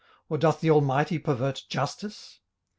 [0.29, 2.39] or doth the Almighty pervert justice?